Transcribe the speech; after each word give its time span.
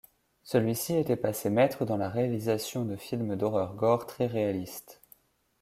Celui-ci 0.41 0.95
était 0.97 1.15
passé 1.15 1.51
maître 1.51 1.85
dans 1.85 1.97
la 1.97 2.09
réalisation 2.09 2.85
de 2.85 2.95
films 2.95 3.35
d'horreur 3.35 3.75
gore 3.75 4.07
très 4.07 4.25
réalistes. 4.25 4.99